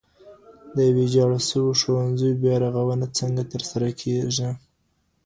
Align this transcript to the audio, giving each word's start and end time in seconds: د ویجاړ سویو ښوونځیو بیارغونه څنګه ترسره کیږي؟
د 0.75 0.77
ویجاړ 0.95 1.31
سویو 1.49 1.77
ښوونځیو 1.79 2.39
بیارغونه 2.43 3.05
څنګه 3.19 3.43
ترسره 3.51 3.89
کیږي؟ 4.01 4.49